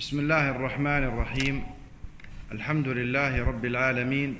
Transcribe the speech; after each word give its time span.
بسم 0.00 0.18
الله 0.18 0.50
الرحمن 0.50 1.04
الرحيم. 1.04 1.64
الحمد 2.52 2.88
لله 2.88 3.44
رب 3.44 3.64
العالمين 3.64 4.36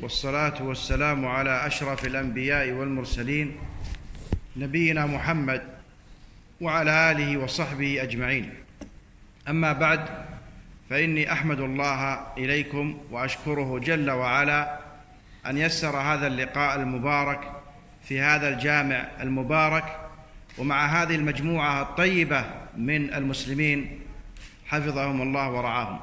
والصلاة 0.00 0.62
والسلام 0.62 1.26
على 1.26 1.66
أشرف 1.66 2.06
الأنبياء 2.06 2.70
والمرسلين 2.70 3.56
نبينا 4.56 5.06
محمد 5.06 5.62
وعلى 6.60 7.10
آله 7.10 7.36
وصحبه 7.36 8.02
أجمعين. 8.02 8.54
أما 9.48 9.72
بعد 9.72 10.08
فإني 10.90 11.32
أحمد 11.32 11.60
الله 11.60 12.26
إليكم 12.38 12.98
وأشكره 13.10 13.78
جل 13.78 14.10
وعلا 14.10 14.78
أن 15.46 15.58
يسر 15.58 15.96
هذا 15.96 16.26
اللقاء 16.26 16.80
المبارك 16.80 17.52
في 18.02 18.20
هذا 18.20 18.48
الجامع 18.48 19.08
المبارك 19.20 19.96
ومع 20.58 20.86
هذه 20.86 21.14
المجموعة 21.14 21.82
الطيبة 21.82 22.44
من 22.76 23.14
المسلمين 23.14 24.03
hafidhahum 24.70 25.20
Allah 25.26 25.46
wa 25.52 25.62
ra'ahum. 25.68 25.98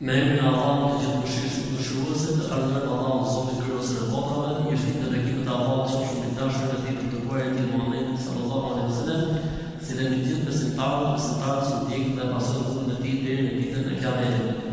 Me 0.00 0.12
emrin 0.12 0.44
Allahut 0.44 1.00
të 1.00 1.04
gjithë 1.04 1.20
mëshirshëm 1.24 1.68
dëshuesit, 1.76 2.40
ardhmet 2.52 2.84
Allahut 2.84 3.30
Zotit 3.32 3.62
kryeser 3.64 4.02
e 4.04 4.08
botave, 4.12 4.66
njështin 4.66 4.98
dhe 5.00 5.20
ekipet 5.20 5.48
e 5.48 5.54
Allahut 5.56 5.88
që 5.92 6.02
shumë 6.10 6.26
i 6.26 6.34
dashur 6.36 6.74
dhe 6.84 6.96
të 6.98 7.06
dërguarit 7.14 7.56
të 7.56 7.64
Muhamedit 7.70 8.20
sallallahu 8.26 8.72
alaihi 8.72 8.90
wasallam, 8.90 9.22
si 9.80 9.96
dhe 9.96 10.10
me 10.12 10.18
gjithë 10.26 10.48
besimtarët, 10.50 11.14
besimtarët 11.16 11.70
që 11.70 11.78
ndjekin 11.86 12.18
dhe 12.20 12.30
pasojnë 12.34 12.66
rrugën 12.66 12.92
e 12.92 12.98
tij 13.00 13.16
deri 13.24 13.46
në 13.46 13.54
ditën 13.60 13.88
e 13.94 14.00
Kiametit. 14.02 14.66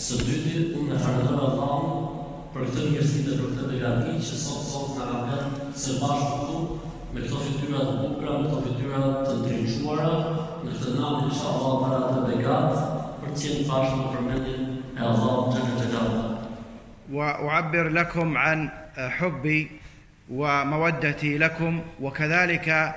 Së 0.00 0.22
dyti, 0.24 0.54
unë 0.80 0.96
e 0.96 1.02
falenderoj 1.04 1.50
Allahun 1.50 2.10
për 2.54 2.70
këtë 2.70 2.86
mirësi 2.94 3.26
dhe 3.26 3.36
për 3.36 3.52
këtë 3.52 3.68
begati 3.74 4.14
që 4.30 4.38
sot 4.46 4.64
sot 4.72 4.96
na 4.96 5.20
ka 5.28 5.42
së 5.76 5.98
bashku 6.00 6.80
me 7.14 7.20
këto 7.24 7.38
fytyra 7.44 7.80
të 7.86 7.94
bukura, 8.00 8.34
me 8.38 8.48
këto 8.48 8.58
fytyra 8.66 9.00
të 9.26 9.32
ndriçuara, 9.40 10.10
në 10.64 10.74
këtë 10.74 10.92
natë 10.98 11.22
inshallah 11.28 11.72
para 11.82 12.00
të 12.10 12.20
begat 12.28 12.84
për 13.20 13.32
të 13.32 13.40
qenë 13.42 13.64
bashkë 13.70 13.96
në 14.00 14.10
përmendjen 14.14 14.68
e 14.96 15.00
Allahut 15.08 15.54
xhallahu 15.54 15.88
xhallahu. 15.94 16.28
واعبر 17.10 17.88
لكم 17.88 18.36
عن 18.36 18.68
حبي 18.96 19.70
ومودتي 20.30 21.38
لكم 21.38 21.80
وكذلك 22.00 22.94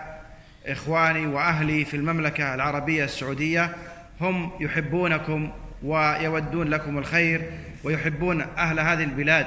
اخواني 0.67 1.27
واهلي 1.27 1.85
في 1.85 1.97
المملكه 1.97 2.53
العربيه 2.53 3.03
السعوديه 3.03 3.75
هم 4.21 4.51
يحبونكم 4.59 5.49
ويودون 5.83 6.67
لكم 6.67 6.97
الخير 6.97 7.51
ويحبون 7.83 8.41
أهل 8.41 8.79
هذه 8.79 9.03
البلاد 9.03 9.45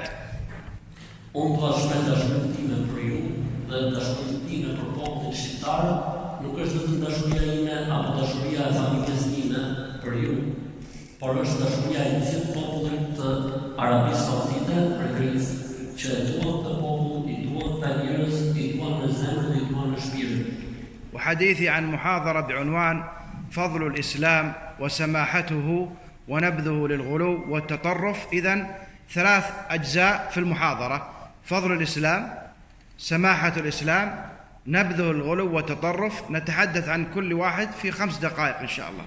dhe 3.67 3.79
dashurinë 3.91 4.39
time 4.47 4.75
për 4.77 4.91
popullin 4.95 5.33
shqiptar 5.35 5.87
nuk 6.43 6.59
është 6.63 6.83
vetëm 6.83 7.01
dashuria 7.03 7.55
ime 7.59 7.79
apo 7.97 8.13
dashuria 8.19 8.67
e 8.69 8.75
familjes 8.77 9.25
time 9.33 9.63
për 10.03 10.15
ju, 10.23 10.35
por 11.19 11.41
është 11.41 11.57
dashuria 11.63 12.05
e 12.05 12.21
gjithë 12.21 12.53
popullit 12.55 13.09
të 13.17 13.33
Arabisë 13.75 14.21
Saudite 14.23 14.85
për 14.99 15.11
Greqë, 15.17 15.47
që 15.97 16.13
e 16.13 16.23
duan 16.29 16.57
të 16.63 16.77
popull, 16.79 17.27
i 17.27 17.35
duan 17.43 17.75
të 17.81 17.93
njerëz, 17.99 18.41
i 18.53 18.69
duan 18.77 18.99
në 19.01 19.11
zemër, 19.19 19.51
i 19.57 19.65
duan 19.71 19.93
në 19.95 20.05
shpirt. 20.07 20.53
وحديثي 21.13 21.69
عن 21.69 21.91
محاضره 21.91 22.41
بعنوان 22.41 23.03
فضل 23.51 23.87
الاسلام 23.87 24.53
وسماحته 24.79 25.89
ونبذه 26.27 26.87
للغلو 26.89 27.51
والتطرف 27.51 28.27
اذا 28.33 28.67
ثلاث 29.13 29.45
اجزاء 29.69 30.29
في 30.31 30.37
المحاضره 30.37 31.09
فضل 31.43 31.71
الاسلام 31.71 32.46
سماحه 32.97 33.53
الاسلام 33.57 34.25
نبذه 34.67 35.11
الغلو 35.11 35.55
والتطرف 35.55 36.31
نتحدث 36.31 36.89
عن 36.89 37.05
كل 37.13 37.33
واحد 37.33 37.71
في 37.71 37.91
خمس 37.91 38.17
دقائق 38.17 38.57
ان 38.57 38.67
شاء 38.67 38.89
الله 38.89 39.05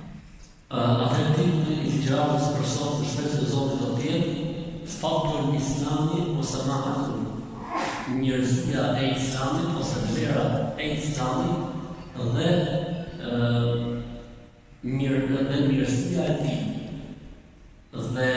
e 4.10 4.50
fatur 5.00 5.54
islami 5.54 6.38
ose 6.38 6.58
mahatu. 6.66 7.14
Njërzia 8.18 8.84
e 9.00 9.14
islamit 9.16 9.70
ose 9.80 9.98
vlera 10.08 10.74
e 10.78 10.84
islamit 10.98 11.60
dhe 12.34 12.50
mirë 14.82 15.20
dhe 15.50 15.58
mirësia 15.68 16.22
e 16.26 16.34
tij. 16.42 16.60
Dhe 18.14 18.28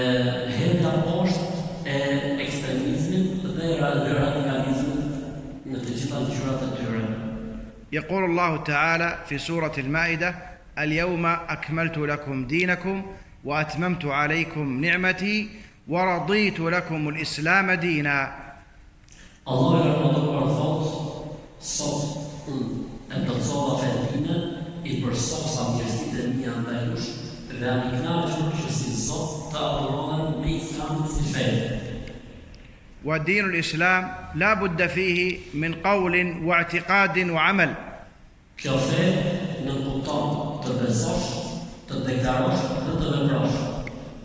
hedhja 0.57 0.91
poshtë 1.07 1.47
e 1.85 1.97
ekstremizmit 2.45 3.27
dhe 3.57 3.67
ra- 3.81 4.05
radikalizmit 4.19 5.01
në 5.65 5.77
të 5.81 5.89
gjitha 5.89 5.91
ngjyrat 5.91 5.91
e 5.91 5.97
tyre. 5.97 6.02
يقول 7.91 8.25
الله 8.25 8.57
تعالى 8.57 9.19
في 9.29 9.37
سورة 9.37 9.73
المائدة 9.77 10.35
اليوم 10.79 11.25
أكملت 11.25 11.97
لكم 11.97 12.47
دينكم 12.47 13.05
وأتممت 13.43 14.05
عليكم 14.05 14.81
نعمتي 14.81 15.49
ورضيت 15.87 16.59
لكم 16.59 17.09
الإسلام 17.09 17.71
دينا. 17.71 18.31
الله 19.47 20.03
ودين 33.05 33.45
الإسلام 33.45 34.11
لا 34.35 34.53
بد 34.53 34.87
فيه 34.87 35.37
من 35.53 35.73
قول 35.73 36.43
واعتقاد 36.43 37.29
وعمل. 37.29 37.73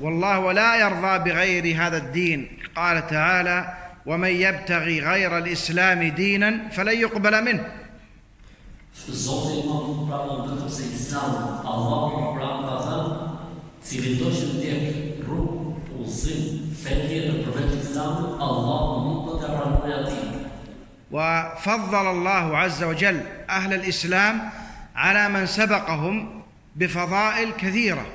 والله 0.00 0.52
لا 0.52 0.76
يرضى 0.76 1.30
بغير 1.30 1.64
هذا 1.82 1.96
الدين. 1.96 2.48
قال 2.76 3.06
تعالى 3.06 3.74
ومن 4.06 4.28
يبتغي 4.28 5.00
غير 5.00 5.38
الإسلام 5.38 6.02
دينا 6.02 6.68
فلن 6.72 7.00
يقبل 7.00 7.44
منه. 7.44 7.66
وفضل 21.12 22.06
الله 22.10 22.56
عز 22.58 22.82
وجل 22.84 23.20
أهل 23.50 23.74
الإسلام 23.74 24.50
على 24.96 25.28
من 25.28 25.46
سبقهم 25.46 26.42
بفضائل 26.76 27.50
كثيرة. 27.52 28.06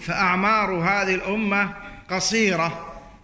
فأعمار 0.00 0.70
هذه 0.74 1.14
الأمة 1.14 1.70
قصيرة. 2.10 2.89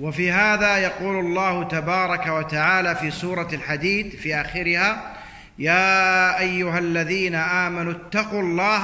وفي 0.00 0.32
هذا 0.32 0.76
يقول 0.76 1.26
الله 1.26 1.64
تبارك 1.64 2.26
وتعالى 2.26 2.94
في 2.94 3.10
سورة 3.10 3.48
الحديد 3.52 4.10
في 4.10 4.34
آخرها 4.34 5.16
يا 5.58 6.40
أيها 6.40 6.78
الذين 6.78 7.34
آمنوا 7.34 7.92
اتقوا 7.92 8.42
الله 8.42 8.82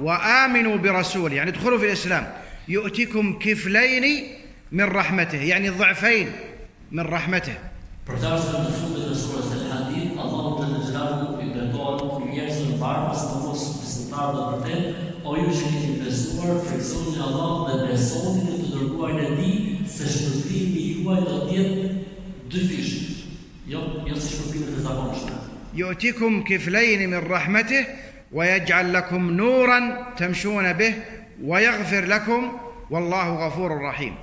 وآمنوا 0.00 0.76
برسوله 0.76 1.34
يعني 1.34 1.50
ادخلوا 1.50 1.78
في 1.78 1.86
الإسلام 1.86 2.32
يؤتكم 2.68 3.38
كفلين 3.38 4.26
من 4.72 4.84
رحمته 4.84 5.42
يعني 5.42 5.68
ضعفين 5.68 6.32
من 6.92 7.06
رحمته. 7.06 7.54
Allah 8.08 8.58
يؤتكم 25.74 26.44
كفلين 26.44 27.10
من 27.10 27.18
رحمته 27.18 27.86
ويجعل 28.32 28.92
لكم 28.92 29.30
نورا 29.30 30.06
تمشون 30.16 30.72
به 30.72 30.94
ويغفر 31.44 32.04
لكم 32.04 32.52
والله 32.90 33.46
غفور 33.46 33.80
رحيم. 33.82 34.14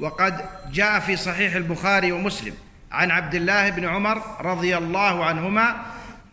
وقد 0.00 0.34
جاء 0.72 1.00
في 1.00 1.16
صحيح 1.16 1.54
البخاري 1.54 2.12
ومسلم. 2.12 2.52
عن 2.92 3.10
عبد 3.10 3.34
الله 3.34 3.70
بن 3.70 3.84
عمر 3.84 4.22
رضي 4.40 4.76
الله 4.76 5.24
عنهما 5.24 5.76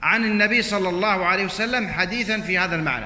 عن 0.04 0.26
النبي 0.26 0.62
صلى 0.62 0.90
الله 0.90 1.08
عليه 1.08 1.46
وسلم 1.46 1.88
حديثا 1.88 2.42
في 2.42 2.58
هذا 2.58 2.76
المعنى. 2.76 3.06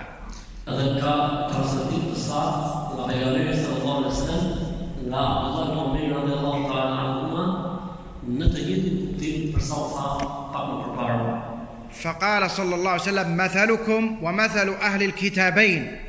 فقال 12.03 12.51
صلى 12.51 12.75
الله 12.75 12.89
عليه 12.89 13.01
وسلم 13.01 13.37
مثلكم 13.37 14.23
ومثل 14.23 14.69
أهل 14.69 15.03
الكتابين. 15.03 15.99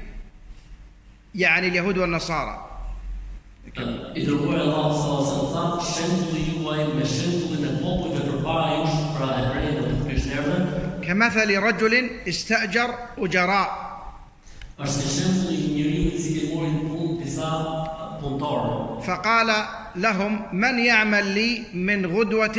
يعني 1.35 1.69
اليهود 1.69 1.99
والنصارى. 1.99 2.67
إذا 4.17 4.33
كمثل 11.15 11.59
رجل 11.59 12.11
استأجر 12.29 12.91
أجراء. 13.19 13.71
Është 14.75 15.01
si 15.01 15.09
shembulli 15.15 15.57
i 15.65 15.69
njeriu 15.75 16.07
i 16.11 16.23
cili 16.23 16.49
mori 16.51 16.71
në 16.75 16.81
punë 16.91 17.13
disa 17.23 17.51
punëtorë. 18.21 18.71
فقال 19.07 19.51
لهم 19.97 20.33
من 20.53 20.79
يعمل 20.79 21.27
لي 21.27 21.63
من 21.75 22.07
غدوة 22.07 22.59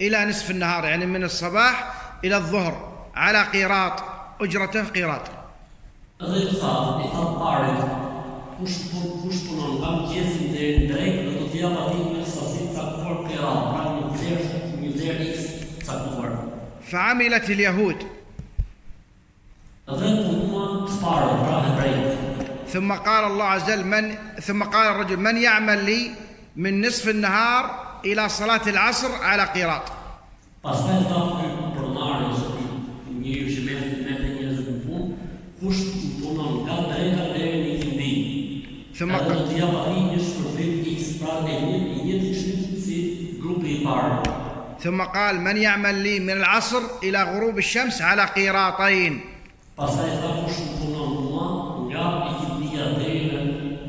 إلى 0.00 0.24
نصف 0.24 0.50
النهار 0.50 0.84
يعني 0.84 1.06
من 1.06 1.24
الصباح 1.24 1.92
إلى 2.24 2.36
الظهر 2.36 2.74
على 3.16 3.42
قيراط 3.42 4.02
أجرته 4.40 4.84
قيراط. 4.84 5.26
فعملت 16.90 17.50
اليهود. 17.50 17.96
ثم 22.72 22.92
قال 22.92 23.24
الله 23.24 23.44
عز 23.44 23.70
وجل 23.70 23.84
من 23.86 24.14
ثم 24.40 24.62
قال 24.62 24.86
الرجل 24.92 25.16
من 25.16 25.36
يعمل 25.36 25.84
لي 25.84 26.10
من 26.56 26.86
نصف 26.86 27.08
النهار 27.08 27.64
إلى 28.04 28.28
صلاة 28.28 28.68
العصر 28.68 29.14
على 29.22 29.44
قيراط. 29.44 29.82
ثم 38.98 39.12
قال 39.12 39.38
të 44.77 44.89
jap 44.89 45.01
atij 45.01 45.13
një 45.13 45.13
shpërblim 45.13 45.13
X, 45.13 45.13
pra 45.13 45.13
e 45.13 45.13
një 45.13 45.13
i 45.13 45.13
njëjtin 45.13 45.13
shpërblim 45.13 45.13
si 45.13 45.13
grupi 45.13 45.13
i 45.13 45.13
parë. 45.13 45.13
ثم 45.13 45.15
قال 45.15 45.41
من 45.41 45.57
يعمل 45.57 45.95
لي 45.95 46.19
من 46.19 46.29
العصر 46.29 46.81
إلى 47.03 47.23
غروب 47.23 47.57
الشمس 47.57 48.01
على 48.01 48.23
قيراطين 48.25 49.21
Pastaj 49.77 50.11
tha 50.21 50.29
kush 50.37 50.59
më 50.59 50.73
punon 50.79 51.11
mua 51.25 51.45
nga 51.89 52.05
ikindia 52.29 52.85
deri 52.99 53.21
në 53.31 53.39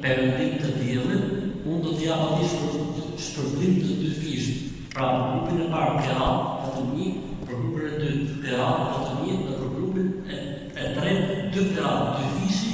perëndim 0.03 0.53
të 0.62 0.69
diellit, 0.81 1.25
unë 1.69 1.81
do 1.85 1.91
të 1.93 2.03
jap 2.06 2.21
atij 2.25 2.47
shpër- 2.53 3.19
shpërblim 3.27 3.73
të 3.83 3.93
dy 4.01 4.11
fish. 4.21 4.49
Pra 4.95 5.05
për 5.12 5.25
grupin 5.33 5.61
e 5.61 5.67
parë 5.75 5.95
Kerat, 6.05 6.39
vetëm 6.62 6.89
një, 6.97 7.09
për 7.47 7.55
grupin 7.61 7.85
e 7.85 7.93
dytë 8.01 8.35
Kerat, 8.45 8.79
vetëm 8.93 9.19
një, 9.25 9.35
dhe 9.47 9.55
për 9.61 9.69
grupin 9.77 10.06
e, 10.33 10.37
e 10.81 10.85
tretë 10.97 11.25
dy 11.53 11.62
Kerat, 11.75 12.03
dy 12.17 12.25
fishi 12.39 12.73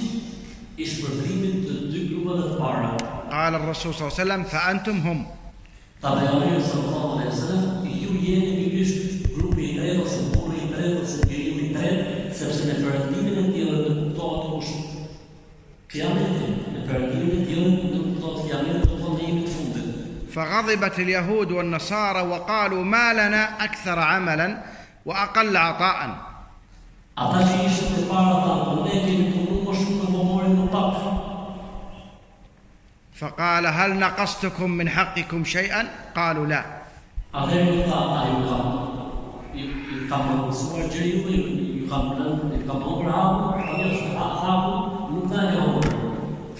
i 0.78 0.84
shpërblimit 0.92 1.56
të 1.66 1.74
dy 1.92 2.00
grupeve 2.12 2.42
të 2.50 2.56
para. 2.62 2.90
قال 3.30 3.54
الرسول 3.54 3.94
صلى 3.94 4.00
الله 4.02 4.14
عليه 4.14 4.22
وسلم 4.22 4.42
فأنتم 4.44 4.96
هم 5.06 5.26
Ta 6.02 6.08
pejgamberi 6.16 6.62
sallallahu 6.62 7.08
alaihi 7.18 7.28
wasallam, 7.28 7.63
ju 8.25 8.33
jeni 8.33 8.53
pikërisht 8.59 9.27
grupi 9.35 9.69
i 9.69 9.73
tretë 9.77 10.01
ose 10.03 10.21
burri 10.33 10.63
i 10.65 10.69
tretë 10.71 11.01
ose 11.03 11.17
njeriu 11.29 11.59
i 11.61 11.69
tretë, 11.75 12.05
sepse 12.33 12.65
në 12.69 12.77
perëndimin 12.81 13.39
e 13.41 13.45
tillë 13.53 13.77
do 13.85 13.95
kuptohet 13.99 14.45
kush 14.53 14.73
Kiameti, 15.91 16.47
në 16.73 16.85
perëndimin 16.89 17.35
e 17.35 17.45
tillë 17.49 17.91
do 17.91 17.99
kuptohet 18.07 18.47
kiameti 18.49 19.01
do 19.01 19.17
jemi 19.21 19.45
të 19.45 19.53
fundit. 19.57 19.91
فغضبت 20.35 20.99
اليهود 20.99 21.51
والنصارى 21.51 22.21
وقالوا 22.21 22.83
ما 22.83 23.13
لنا 23.13 23.63
أكثر 23.63 23.99
عملا 23.99 24.57
وأقل 25.05 25.57
عطاء. 25.57 26.17
فقال 33.15 33.67
هل 33.67 33.99
نقصتكم 33.99 34.71
من 34.71 34.89
حقكم 34.89 35.43
شيئا 35.43 35.87
قالوا 36.15 36.45
لا 36.45 36.84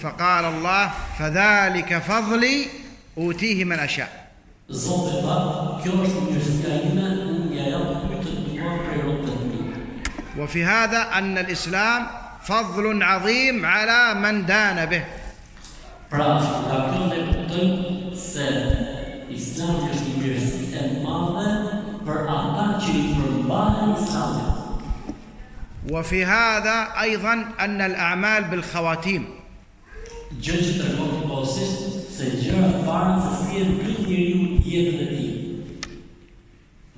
فقال 0.02 0.44
الله 0.44 0.90
فذلك 1.18 1.98
فضلي 1.98 2.66
أوتيه 3.18 3.64
من 3.64 3.78
أشاء. 3.78 4.26
وفي 10.38 10.64
هذا 10.64 11.00
أن 11.18 11.38
الإسلام 11.38 12.06
فضل 12.42 13.02
عظيم 13.02 13.66
على 13.66 14.14
من 14.14 14.46
دان 14.46 14.86
به. 14.86 15.04
وفي 25.90 26.24
هذا 26.24 26.88
أيضا 27.00 27.44
أن 27.60 27.80
الأعمال 27.80 28.44
بالخواتيم. 28.44 29.24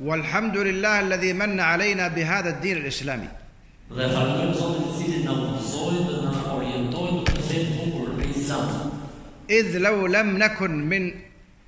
والحمد 0.02 0.56
لله 0.56 1.00
الذي 1.00 1.32
من 1.32 1.60
علينا 1.60 2.08
بهذا 2.08 2.48
الدين 2.50 2.76
الإسلامي. 2.76 3.28
إذ 9.50 9.78
لو 9.78 10.06
لم 10.06 10.38
نكن 10.38 10.88
من 10.88 11.12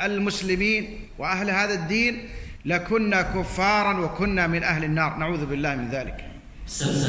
المسلمين 0.01 1.01
وأهل 1.19 1.51
هذا 1.51 1.75
الدين 1.75 2.29
لكنا 2.65 3.23
كفارا 3.23 4.01
وكنا 4.01 4.47
من 4.47 4.63
أهل 4.63 4.85
النار 4.85 5.17
نعوذ 5.17 5.47
بالله 5.47 5.75
من 5.75 5.89
ذلك 5.91 6.25
e 6.71 6.85
e. 6.85 7.01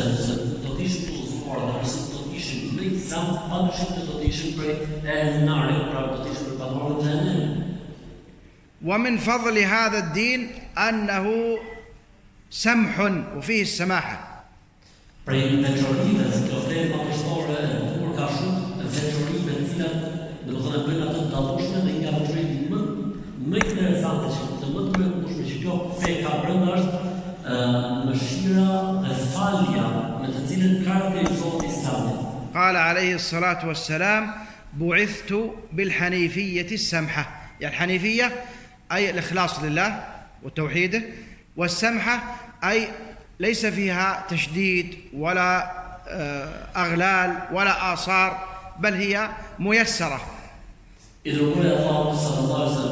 ومن 8.85 9.17
فضل 9.17 9.57
هذا 9.57 9.97
الدين 9.97 10.47
أنه 10.77 11.57
سمح 12.49 12.99
وفيه 13.37 13.61
السماحة 13.61 14.31
kjo 25.71 25.95
fe 26.01 26.11
ka 26.23 26.31
brenda 26.43 26.73
është 26.77 26.99
ë 27.51 27.53
mëshira 28.07 28.71
dhe 29.05 29.13
falja 29.33 29.85
me 30.21 30.27
të 30.33 30.41
cilën 30.49 30.73
karakterizohet 30.85 31.63
Islami. 31.69 32.13
قال 32.53 32.75
عليه 32.77 33.15
الصلاة 33.15 33.67
والسلام 33.67 34.31
بعثت 34.73 35.33
بالحنيفية 35.71 36.71
السمحة 36.71 37.25
يعني 37.61 37.73
الحنيفية 37.75 38.31
أي 38.91 39.09
الإخلاص 39.09 39.59
لله 39.63 40.03
وتوحيده 40.43 41.01
والسمحة 41.57 42.35
أي 42.63 42.87
ليس 43.39 43.65
فيها 43.65 44.25
تشديد 44.29 44.95
ولا 45.13 45.71
آه، 46.07 46.49
أغلال 46.75 47.37
ولا 47.53 47.93
آثار 47.93 48.47
بل 48.79 48.93
هي 48.93 49.29
ميسرة 49.59 50.21
I 51.23 51.29
dërguar 51.31 51.65
e 51.65 51.69
Allahu 51.77 52.17
sallallahu 52.17 52.61
alaihi 52.61 52.75
wasallam 52.75 52.91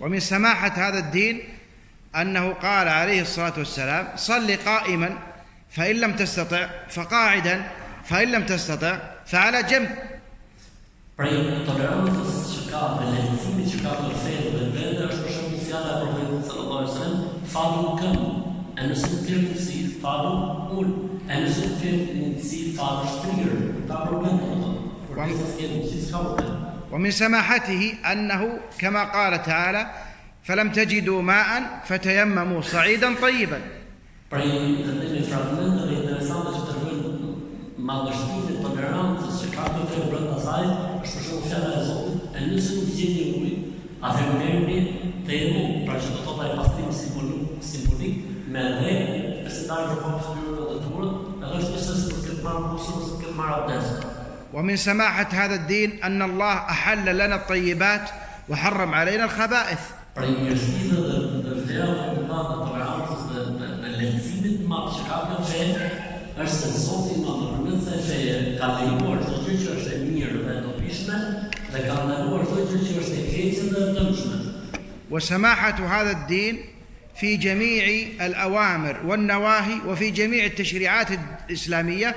ومن 0.00 0.20
سماحة 0.20 0.88
هذا 0.88 0.98
الدين 0.98 1.40
أنه 2.16 2.52
قال 2.52 2.88
عليه 2.88 3.20
الصلاة 3.22 3.52
والسلام 3.58 4.08
صل 4.16 4.56
قائما 4.56 5.18
فإن 5.70 5.96
لم 5.96 6.16
تستطع 6.16 6.68
فقاعدا 6.88 7.70
فإن 8.04 8.32
لم 8.32 8.46
تستطع 8.46 8.98
فعلى 9.26 9.62
جنب. 9.62 9.90
ومن 26.92 27.10
سماحته 27.10 27.94
أنه 28.12 28.58
كما 28.78 29.04
قال 29.04 29.42
تعالى 29.42 29.86
فلم 30.42 30.70
تجدوا 30.70 31.22
ماء 31.22 31.80
فتيمموا 31.84 32.60
صعيدا 32.60 33.14
طيبا 33.22 33.60
që 34.34 34.40
e 34.40 34.50
që 42.96 43.06
e 43.06 43.50
e 43.50 43.74
atëherë 44.04 44.34
merrni 44.38 44.78
temu, 45.24 45.60
pra 45.86 45.96
që 45.96 46.10
do 46.12 46.18
të 46.18 46.24
thotë 46.26 46.42
ai 46.44 46.56
pastrim 46.58 46.90
simbolik, 46.92 47.54
simbolik 47.64 48.18
me 48.52 48.64
dhe 48.80 48.96
nëse 49.46 49.62
dalë 49.70 49.86
për 49.92 50.02
kopë 50.02 50.24
fytyrën 50.26 50.58
dhe 50.72 50.80
turët, 50.84 51.14
edhe 51.38 51.60
është 51.60 51.76
nëse 51.76 51.94
se 52.00 52.10
të 52.10 52.24
ketë 52.26 52.44
marrë 52.44 52.66
kusë, 52.72 52.98
ose 52.98 53.14
të 53.14 53.22
ketë 53.22 53.38
marrë 53.38 53.56
abdes. 53.62 54.13
ومن 54.54 54.76
سماحة 54.76 55.28
هذا 55.32 55.54
الدين 55.54 56.02
أن 56.04 56.22
الله 56.22 56.52
أحل 56.52 57.18
لنا 57.18 57.34
الطيبات 57.34 58.10
وحرم 58.48 58.94
علينا 58.94 59.24
الخبائث. 59.24 59.78
وسماحة 75.10 76.00
هذا 76.00 76.10
الدين 76.10 76.58
في 77.16 77.36
جميع 77.36 77.84
الأوامر 78.26 78.96
والنواهي 79.06 79.80
وفي 79.86 80.10
جميع 80.10 80.44
التشريعات 80.44 81.08
الإسلامية 81.48 82.16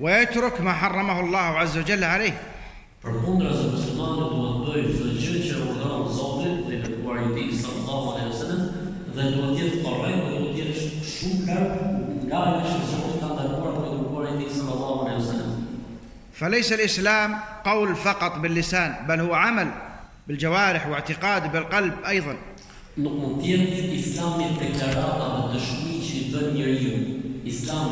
ويترك 0.00 0.60
ما 0.60 0.72
حرمه 0.72 1.20
الله 1.20 1.38
عز 1.38 1.78
وجل 1.78 2.04
عليه. 2.04 2.40
فليس 16.32 16.72
الإسلام 16.72 17.34
قول 17.64 17.96
فقط 17.96 18.38
باللسان 18.38 18.94
بل 19.08 19.20
هو 19.20 19.34
عمل 19.34 19.68
بالجوارح 20.26 20.86
واعتقاد 20.86 21.52
بالقلب 21.52 21.94
أيضا. 22.08 22.36
إسلام 27.48 27.88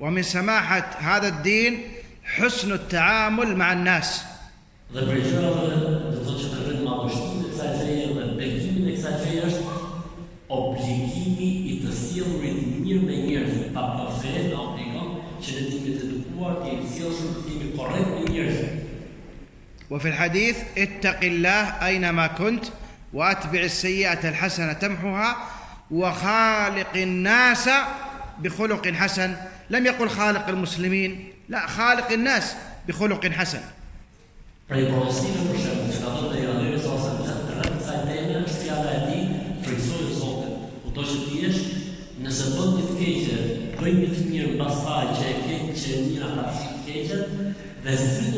ومن 0.00 0.22
سماحة 0.22 0.90
هذا 0.98 1.28
الدين 1.28 1.78
حسن 2.24 2.72
التعامل 2.72 3.56
مع 3.56 3.72
الناس 3.72 4.24
وفي 19.90 20.08
الحديث 20.08 20.56
اتق 20.78 21.24
الله 21.24 21.86
أينما 21.86 22.26
كنت 22.26 22.64
وأتبع 23.12 23.60
السيئة 23.60 24.28
الحسنة 24.28 24.72
تمحها 24.72 25.36
وخالق 25.90 26.96
الناس 26.96 27.68
بخلق 28.38 28.88
حسن. 28.88 29.36
لم 29.70 29.86
يقل 29.86 30.08
خالق 30.08 30.48
المسلمين 30.48 31.32
لا 31.48 31.66
خالق 31.66 32.12
الناس 32.12 32.54
بخلق 32.88 33.26
حسن. 33.26 33.60
Dhe 47.84 47.96
zinu 47.96 48.32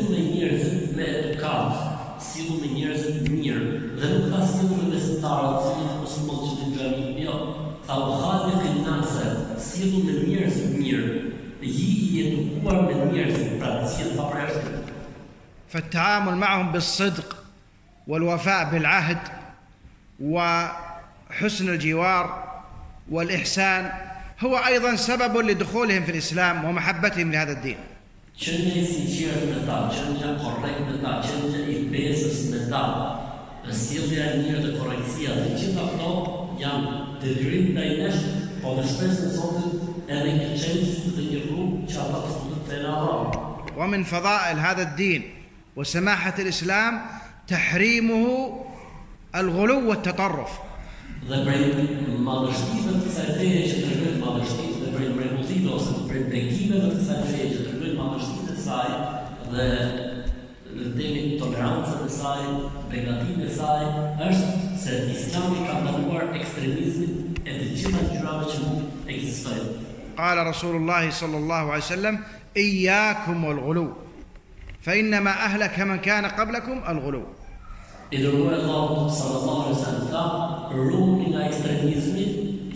فالتعامل 15.69 16.35
معهم 16.35 16.71
بالصدق 16.71 17.37
والوفاء 18.07 18.69
بالعهد 18.71 19.17
وحسن 20.21 21.69
الجوار 21.69 22.43
والإحسان 23.11 23.91
هو 24.39 24.57
أيضا 24.57 24.95
سبب 24.95 25.37
لدخولهم 25.37 26.03
في 26.03 26.11
الإسلام 26.11 26.65
ومحبتهم 26.65 27.31
لهذا 27.31 27.51
الدين 27.51 27.77
që 28.39 28.57
një 28.63 28.73
i 28.81 28.87
sinqert 28.89 29.45
me 29.51 29.61
ta, 29.67 29.77
që 29.91 30.07
një 30.15 30.33
korrekt 30.41 30.81
me 30.89 30.97
ta, 31.03 31.19
që 31.23 31.37
një 31.45 31.61
i 31.71 31.77
besës 31.93 32.41
me 32.51 32.65
ta, 32.71 32.83
sjellja 33.75 34.25
e 34.31 34.41
mirë 34.43 34.63
dhe 34.63 34.73
korrektësia, 34.77 35.35
të 35.39 35.55
gjitha 35.59 35.85
këto 35.93 36.11
janë 36.61 36.91
detyrim 37.23 37.71
ndaj 37.73 37.89
nesh, 38.01 38.21
po 38.61 38.75
në 38.77 38.85
shpresën 38.91 39.29
e 39.29 39.33
Zotit 39.35 40.11
edhe 40.11 40.35
një 40.37 40.49
çelës 40.61 40.99
dhe 41.15 41.25
një 41.31 41.41
rrugë 41.47 41.89
që 41.91 42.01
ata 42.03 42.21
të 42.25 42.35
fundit 42.35 42.69
të 42.69 42.83
në 42.83 42.93
Allah. 42.99 43.41
ومن 43.75 44.03
فضائل 44.03 44.59
هذا 44.59 44.81
الدين 44.81 45.23
وسماحة 45.75 46.33
الإسلام 46.39 47.01
تحريمه 47.47 48.49
الغلو 49.35 49.89
والتطرف 49.89 50.49
Dhe 51.29 51.37
prej 51.41 51.59
madhështive 52.21 52.91
të 52.93 52.99
kësaj 53.03 53.29
feje 53.37 53.61
që 53.69 53.77
të 53.81 53.93
rrëjnë 53.97 54.19
madhështive 54.21 54.75
dhe 54.81 54.91
prej 54.95 55.07
mrekullive 55.17 55.71
ose 55.73 55.93
prej 56.09 56.23
bekimeve 56.31 56.91
të 56.91 56.99
kësaj 56.99 57.21
feje 57.31 57.47
që 57.53 57.74
rrëjnë 58.05 58.45
madhështive 58.45 58.51
të 58.51 58.61
saj 58.65 58.89
dhe 59.51 59.67
temi 60.97 61.37
tolerancën 61.39 62.05
e 62.05 62.11
saj, 62.11 62.41
begatinë 62.91 63.45
e 63.45 63.51
saj, 63.55 63.83
është 64.27 64.49
se 64.83 64.99
Islami 65.13 65.65
ka 65.67 65.79
ndaluar 65.81 66.33
ekstremizmin 66.35 67.37
e 67.45 67.51
të 67.51 67.69
gjitha 67.73 68.03
ngjyrave 68.03 68.51
që 68.51 68.57
mund 68.63 69.09
ekzistojnë. 69.09 69.83
قال 70.15 70.47
رسول 70.47 70.75
الله 70.75 71.09
صلى 71.09 71.37
الله 71.37 71.63
عليه 71.71 71.83
وسلم 71.83 72.19
إياكم 72.57 73.43
والغلو 73.43 73.93
فإنما 74.81 75.31
أهلك 75.31 75.79
من 75.79 75.97
كان 75.99 76.25
قبلكم 76.25 76.81
الغلو 76.87 77.23
dërguar 78.11 78.53
e 78.53 78.57
Allahut 78.63 79.11
sallallahu 79.11 79.61
alaihi 79.61 79.75
wasallam 79.75 80.07
tha, 80.13 80.23
ruani 80.71 81.25
nga 81.33 81.41
ekstremizmi, 81.49 82.25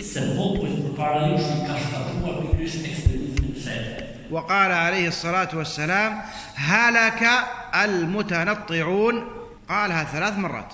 se 0.03 0.21
populli 0.35 0.81
përpara 0.83 1.29
jush 1.31 1.47
i 1.53 1.67
ka 1.67 1.77
shkatruar 1.79 2.41
pikërisht 2.41 2.87
ekstremizmin 2.91 3.53
e 3.55 3.61
fetë. 3.63 4.18
وقال 4.31 4.71
عليه 4.71 5.07
الصلاة 5.07 5.49
والسلام 5.53 6.21
هلك 6.55 7.29
المتنطعون. 7.75 9.29
قالها 9.69 10.03
ثلاث 10.03 10.37
مرات. 10.37 10.73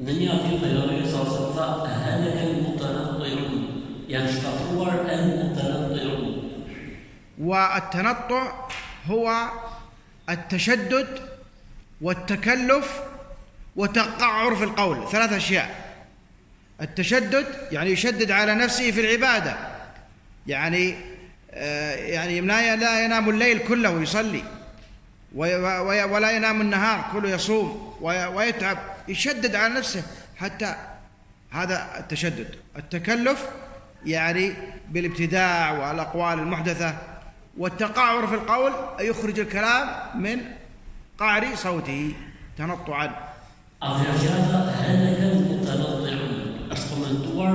atë 0.00 0.56
të 0.62 0.68
jërë 0.72 1.06
sa 1.12 1.22
se 1.28 1.44
tha, 1.56 1.66
halaka 2.04 2.42
al-mutanatti'un. 2.48 3.54
Janë 4.08 4.30
shkatruar 4.32 4.94
al-mutanatti'un. 5.14 6.42
والتنطع 7.38 8.52
هو 9.06 9.48
التشدد 10.30 11.20
والتكلف 12.00 13.00
وتقعر 13.76 14.54
في 14.56 14.64
القول. 14.64 15.08
ثلاث 15.12 15.32
أشياء. 15.32 15.94
التشدد 16.80 17.46
يعني 17.72 17.90
يشدد 17.90 18.30
على 18.30 18.54
نفسه 18.54 18.90
في 18.90 19.00
العبادة. 19.00 19.56
يعني 20.46 21.11
يعني 21.52 22.40
لا 22.40 22.76
لا 22.76 23.04
ينام 23.04 23.30
الليل 23.30 23.58
كله 23.58 23.90
وي- 25.80 26.04
ولا 26.04 26.30
ينام 26.30 26.60
النهار 26.60 27.04
كله 27.12 27.28
يصوم 27.28 27.94
وي- 28.00 28.26
ويتعب 28.26 28.78
يشدد 29.08 29.54
على 29.54 29.74
نفسه 29.74 30.02
حتى 30.36 30.74
هذا 31.50 31.88
التشدد 31.98 32.48
التكلف 32.76 33.46
يعني 34.06 34.52
بالابتداع 34.90 35.72
والأقوال 35.72 36.38
المحدثة 36.38 36.94
والتقعر 37.58 38.26
في 38.26 38.34
القول 38.34 38.72
يخرج 39.00 39.40
الكلام 39.40 39.88
من 40.22 40.40
قعر 41.18 41.46
صوته 41.54 42.12
تنطعا 42.58 43.10
al-mutanatti'un. 43.82 46.22
Është 46.72 46.86
komentuar 46.92 47.54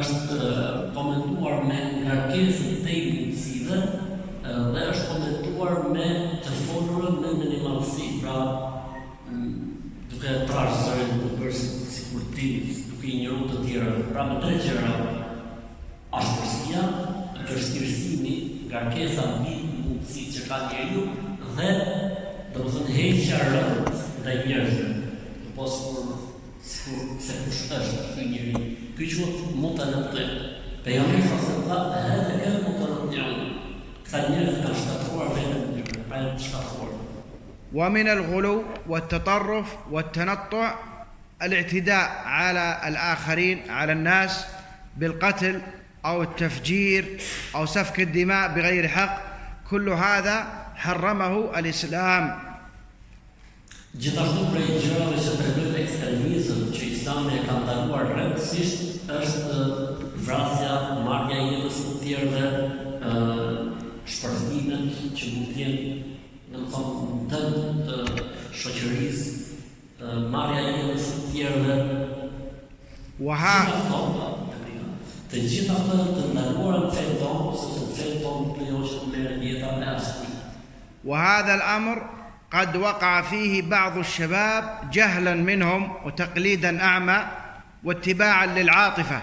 është 0.00 0.40
komentuar 0.96 1.64
me 1.68 1.78
ngarkesë 2.02 2.72
të 2.84 2.96
mundësive 3.14 3.78
dhe 4.46 4.82
është 4.92 5.06
komentuar 5.10 5.78
me 5.94 6.08
të 6.44 6.56
folurën 6.66 7.20
me 7.22 7.32
minimalsi, 7.40 8.08
pra 8.20 8.36
duke 10.10 10.34
trash 10.50 10.82
zërin 10.84 11.22
të 11.22 11.32
bërë 11.40 11.54
si, 11.56 12.04
kur 12.10 12.26
ti, 12.36 12.50
duke 12.90 13.08
i 13.10 13.22
njëru 13.22 13.48
të 13.50 13.62
tjera, 13.64 13.94
pra 14.12 14.28
me 14.30 14.38
tre 14.44 14.60
gjëra, 14.62 14.92
ashpërsia, 16.20 16.84
vështirësimi, 17.46 18.36
ngarkesa 18.68 19.26
mbi 19.40 19.56
mundësi 19.80 20.28
që 20.34 20.46
ka 20.48 20.62
njeriu 20.68 21.04
dhe 21.56 21.72
do 22.54 22.64
të 22.64 22.72
thënë 22.76 22.96
heqja 22.96 23.42
rëndës 23.42 24.06
ndaj 24.20 24.38
njerëzve. 24.46 24.88
Në 25.44 25.52
pos 25.56 25.76
kur 25.84 26.16
sikur 26.62 27.14
se 27.22 27.44
kush 27.44 27.62
është 27.78 28.08
ky 28.14 28.32
njeri. 28.32 28.75
كيشوف 28.98 29.56
متنطع. 29.56 30.28
فيعني 30.84 31.22
خاصك 31.22 31.68
هذا 31.68 32.40
كان 32.44 32.60
متنطع. 32.72 33.26
خلينا 34.12 34.50
نفكر 34.50 34.74
شطور 34.74 35.28
بين 36.10 36.38
شطور 36.38 37.00
ومن 37.74 38.08
الغلو 38.08 38.64
والتطرف 38.88 39.76
والتنطع 39.90 40.74
الاعتداء 41.42 42.22
على 42.26 42.80
الآخرين 42.88 43.70
على 43.70 43.92
الناس 43.92 44.46
بالقتل 44.96 45.60
أو 46.04 46.22
التفجير 46.22 47.20
أو 47.54 47.66
سفك 47.66 48.00
الدماء 48.00 48.48
بغير 48.48 48.88
حق. 48.88 49.22
كل 49.70 49.88
هذا 49.88 50.46
حرمه 50.76 51.58
الإسلام. 51.58 52.38
Gjithashtu 53.96 54.42
prej 54.52 54.64
gjërave 54.76 55.16
që 55.16 55.34
tregojnë 55.38 55.78
ekstremizëm 55.80 56.64
që 56.74 56.88
Islami 56.92 57.38
e 57.38 57.44
ka 57.46 57.54
ndaluar 57.62 58.10
rrëmësisht 58.10 59.06
është 59.08 59.60
vrasja, 60.26 60.74
marrja 61.06 61.38
e 61.40 61.46
jetës 61.54 61.78
të 61.80 61.92
tjerëve, 62.02 62.50
ë 63.08 63.14
shpërthimet 64.12 64.98
që 65.16 65.30
mund 65.32 65.48
të 65.54 65.62
jenë 65.62 65.94
në 66.52 66.64
thonë 66.74 67.22
të 67.30 67.40
të 67.86 68.26
shoqërisë, 68.60 69.32
marrja 70.34 70.66
e 70.66 70.74
jetës 70.74 71.08
të 71.14 71.24
tjerëve. 71.30 71.78
Wa 73.24 73.38
ha 73.40 73.56
të 75.30 75.40
gjitha 75.40 75.78
të 75.86 76.02
të 76.18 76.26
ndaluara 76.34 76.82
në 76.84 76.92
fenë 76.98 77.16
tonë, 77.22 77.56
sepse 77.62 77.88
të 77.88 77.96
fenë 78.02 78.20
tonë 78.26 78.44
nuk 78.44 78.60
lejohet 78.60 79.00
të 79.00 79.08
merret 79.14 79.48
jeta 79.48 79.72
me 79.80 79.88
asnjë. 79.94 80.36
Wa 81.08 81.24
hadha 81.24 81.56
al-amr 81.56 82.04
قد 82.52 82.76
وقع 82.76 83.22
فيه 83.22 83.62
بعض 83.62 83.98
الشباب 83.98 84.90
جهلا 84.92 85.34
منهم 85.34 85.92
وتقليدا 86.04 86.82
أعمى 86.84 87.26
واتباعا 87.84 88.46
للعاطفة. 88.46 89.22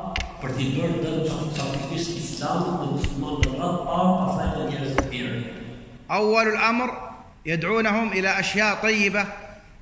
أول 6.11 6.47
الأمر 6.47 6.89
يدعونهم 7.45 8.11
إلى 8.11 8.39
أشياء 8.39 8.75
طيبة 8.83 9.25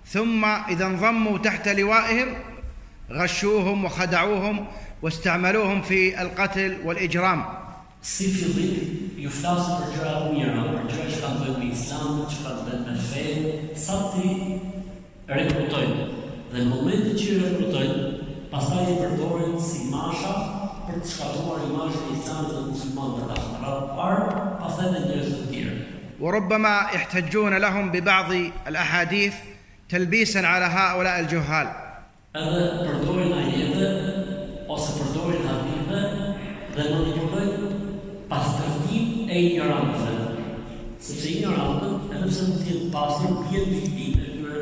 ثم 0.05 0.45
إذا 0.45 0.85
انضموا 0.85 1.37
تحت 1.37 1.67
لوائهم 1.67 2.27
غشوهم 3.11 3.85
وخدعوهم 3.85 4.65
واستعملوهم 5.01 5.81
في 5.81 6.21
القتل 6.21 6.77
والإجرام. 6.85 7.45
Dhe 16.49 16.63
në 16.63 16.69
momentin 16.71 17.13
që 17.13 17.33
rekrutojnë 17.43 17.97
pastaj 18.49 18.87
i 18.89 18.95
përdorin 18.97 19.59
si 19.61 19.83
masha 19.91 20.58
për 20.88 21.00
të 21.00 21.10
shkatruar 21.14 21.64
imazhin 21.68 22.10
e 22.10 22.16
islamit 22.18 22.52
dhe 22.54 22.62
muslimanëve 22.70 23.26
të 23.28 23.34
ashtë 23.38 23.74
parë, 23.98 24.26
pastaj 24.62 24.88
dhe 24.94 25.00
njerëz 25.08 25.34
të 25.34 25.50
tjerë. 25.52 25.76
وربما 26.20 26.86
يحتجون 26.94 27.54
لهم 27.54 27.90
ببعض 27.90 28.32
الأحاديث 28.68 29.34
تلبيسا 29.88 30.38
على 30.38 30.64
هؤلاء 30.64 31.20
الجهال 31.20 31.68
Edhe 32.34 32.62
përdorin 32.82 33.32
ajete 33.40 33.88
ose 34.68 34.90
përdorin 34.98 35.44
hadithe 35.46 36.00
dhe 36.74 36.84
manipulojnë 36.94 37.68
pastërtim 38.30 39.28
e 39.30 39.42
ignorancëve. 39.46 40.26
Sepse 40.98 41.28
ignorancët, 41.34 42.10
edhe 42.14 42.26
pse 42.30 42.48
mund 42.48 42.58
të 42.62 42.66
jenë 42.72 42.90
pasur, 42.96 43.36
bjen 43.46 43.70
viktime 43.70 44.22
e 44.24 44.32
këtyre 44.32 44.58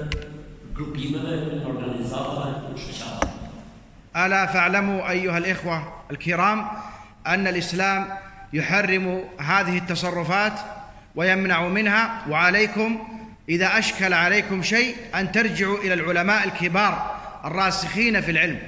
grupimeve, 0.77 1.35
organizatave, 1.71 2.77
shoqatave. 2.77 3.06
ألا 4.18 4.46
فاعلموا 4.46 5.10
أيها 5.10 5.38
الإخوة 5.38 5.94
الكرام 6.12 6.68
أن 7.28 7.48
الإسلام 7.48 8.08
يحرم 8.54 9.24
هذه 9.40 9.78
التصرفات 9.78 10.54
ويمنع 11.16 11.68
منها 11.68 12.22
وعليكم 12.30 13.00
إذا 13.50 13.78
أشكل 13.78 14.14
عليكم 14.14 14.64
شيء 14.64 14.96
أن 15.16 15.32
ترجعوا 15.32 15.78
إلى 15.78 15.94
العلماء 15.94 16.48
الكبار 16.48 17.16
الراسخين 17.46 18.22
في 18.22 18.32
العلم. 18.32 18.60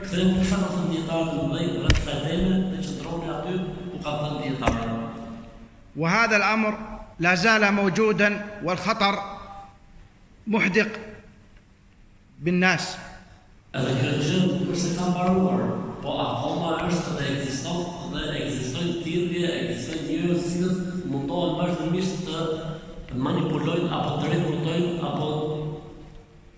mbaruar, 15.11 15.61
po 16.03 16.15
akoma 16.25 16.71
është 16.89 17.15
dhe 17.17 17.27
ekziston 17.33 18.11
dhe 18.15 18.23
ekzistojnë 18.41 18.95
thirrje, 19.03 19.51
ekzistojnë 19.59 20.07
njerëz 20.09 20.41
të 20.41 20.49
cilët 20.49 21.05
mundohen 21.11 21.53
vazhdimisht 21.59 22.25
të 22.27 23.21
manipulojnë 23.27 23.91
apo 23.95 24.17
të 24.19 24.33
rekrutojnë 24.33 24.91
apo 25.07 25.29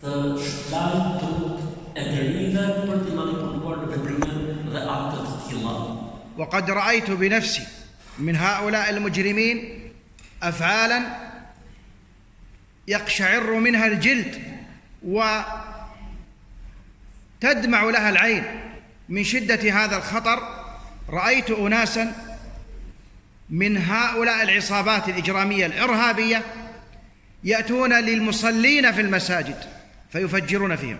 të 0.01 0.11
وقد 6.37 6.71
رأيت 6.71 7.11
بنفسي 7.11 7.67
من 8.19 8.35
هؤلاء 8.35 8.89
المجرمين 8.89 9.79
أفعالا 10.43 11.01
يقشعر 12.87 13.53
منها 13.53 13.87
الجلد 13.87 14.41
وتدمع 15.03 15.53
لها 17.83 18.09
العين. 18.09 18.43
من 19.09 19.23
شدة 19.23 19.73
هذا 19.73 19.97
الخطر 19.97 20.63
رأيت 21.09 21.49
أناسا 21.51 22.15
من 23.49 23.77
هؤلاء 23.77 24.43
العصابات 24.43 25.09
الإجرامية 25.09 25.65
الإرهابية 25.65 26.41
يأتون 27.43 27.93
للمصلين 27.93 28.91
في 28.91 29.01
المساجد 29.01 29.57
فيفجرون 30.11 30.75
فيهم. 30.75 30.97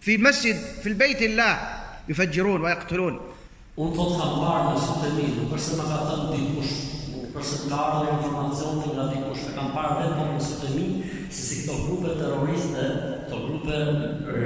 في 0.00 0.18
مسجد 0.18 0.56
في 0.82 0.88
البيت 0.88 1.22
الله 1.22 1.82
يفجرون 2.08 2.60
ويقتلون. 2.60 3.35
Unë 3.76 3.92
thot 3.92 4.14
kam 4.16 4.38
parë 4.40 4.68
në 4.70 4.76
sot 4.80 5.02
e 5.04 5.08
mi, 5.12 5.24
nuk 5.36 5.50
më 5.52 5.58
ka 5.84 5.96
thënë 6.08 6.28
dikush, 6.30 6.76
nuk 7.12 7.34
është 7.36 7.48
se 7.48 7.66
të 7.68 7.76
ardhur 7.76 8.14
informacion 8.14 8.78
të 8.80 8.92
nga 8.94 9.04
dikush, 9.10 9.42
e 9.50 9.52
kam 9.52 9.68
parë 9.74 9.98
vetë 9.98 10.28
në 10.30 10.38
sot 10.46 10.62
e 10.64 10.70
mi, 10.72 10.86
se 11.28 11.42
si 11.42 11.58
këto 11.58 11.74
grupe 11.82 12.14
terroriste, 12.16 12.86
këto 13.26 13.42
grupe 13.42 13.82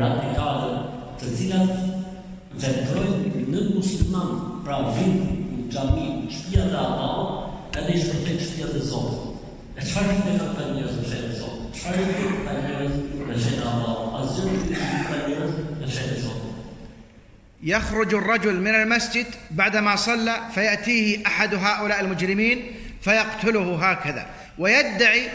radikale, 0.01 0.73
të 1.23 1.31
cilat 1.39 1.71
vendrojnë 2.65 3.47
në 3.55 3.65
musliman, 3.77 4.35
pra 4.67 4.83
vinë 4.99 5.31
në 5.31 5.71
gjami, 5.77 6.11
në 6.25 6.35
shpia 6.41 6.67
dhe 6.75 6.83
Allah, 6.83 7.25
edhe 7.71 7.95
i 7.95 8.03
shpërtejnë 8.03 8.51
shpia 8.51 8.75
dhe 8.75 8.85
Zotë. 8.91 9.25
E 9.79 9.87
qëfar 9.87 10.11
këtë 10.11 10.35
e 10.35 10.39
ka 10.43 10.53
të 10.59 10.71
njërës 10.75 10.99
në 10.99 11.09
shenë 11.15 11.35
Zotë? 11.39 11.73
Qëfar 11.79 12.03
këtë 12.03 12.27
e 12.27 12.35
ka 12.35 12.59
të 12.59 12.67
njërës 12.67 13.01
në 13.31 13.43
shenë 13.47 13.73
Allah? 13.77 14.07
Asgjën 14.25 14.63
të 14.75 15.25
njërës 15.29 15.59
në 15.79 15.97
shenë 15.99 16.23
Zotë. 16.27 16.50
يخرج 17.63 18.15
الرجل 18.15 18.61
من 18.61 18.75
المسجد 18.75 19.27
بعدما 19.51 19.97
صلى 19.97 20.37
فيأتيه 20.55 21.27
أحد 21.27 21.55
هؤلاء 21.55 22.01
المجرمين 22.01 22.63
فيقتله 23.01 23.91
هكذا. 23.91 24.27
ويدعي 24.59 25.29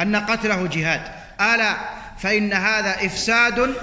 أن 0.00 0.16
قتله 0.16 0.66
جهاد. 0.66 1.00
ألا 1.40 1.76
فإن 2.18 2.52
هذا 2.52 3.06
إفساد 3.06 3.74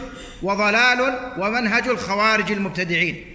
وضلال 0.43 1.19
ومنهج 1.37 1.87
الخوارج 1.87 2.51
المبتدعين. 2.51 3.25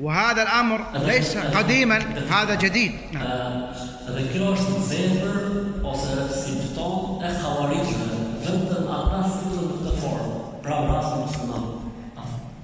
وهذا 0.00 0.42
الأمر 0.42 0.80
ليس 0.94 1.36
قديما 1.36 1.98
هذا 2.30 2.54
جديد. 2.54 2.92
نعم. 3.12 3.22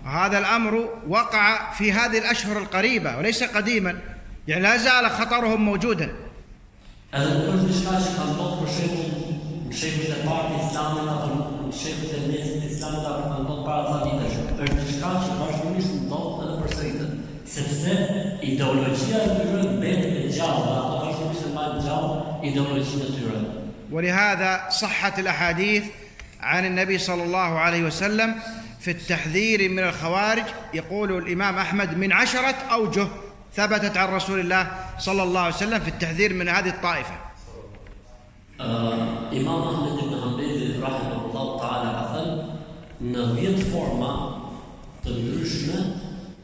هذا 0.05 0.39
الأمر 0.39 0.89
وقع 1.09 1.73
في 1.73 1.93
هذه 1.93 2.19
الأشهر 2.19 2.59
القريبة 2.59 3.19
وليس 3.19 3.45
قديما. 3.45 3.99
يعني 4.49 4.63
لا 4.63 4.77
زال 4.77 5.11
خطرهم 5.11 5.65
موجودا. 5.65 6.11
الشيخ 11.69 11.93
الإسلامي 12.65 12.99
ولهذا 23.93 24.71
صحت 24.71 25.19
الأحاديث 25.19 25.85
عن 26.41 26.67
النبي 26.67 26.99
صلى 26.99 27.23
الله 27.25 27.59
عليه 27.59 27.83
وسلم 27.83 28.35
في 28.81 28.91
التحذير 28.91 29.69
من 29.69 29.79
الخوارج 29.79 30.45
يقول 30.75 31.19
الإمام 31.19 31.59
أحمد 31.59 31.97
من 31.97 32.13
عشرة 32.13 32.55
أوجه 32.73 33.09
ثبتت 33.55 33.97
عن 33.97 34.09
رسول 34.09 34.41
الله 34.41 34.71
صلى 34.99 35.23
الله 35.23 35.41
عليه 35.41 35.55
وسلم 35.55 35.81
في 35.81 35.89
التحذير 35.89 36.35
من 36.35 36.49
هذه 36.49 36.69
الطائفة. 36.69 37.15
إمام 39.33 39.63
أحمد 39.63 39.93
بن 39.93 40.21
حنبل 40.23 40.83
رحمه 40.83 41.25
الله 41.25 41.61
تعالى 41.61 41.91
قال 41.91 42.51
ان 43.01 43.17
10 43.17 43.71
فورما 43.71 44.28
ndryshme 45.49 45.81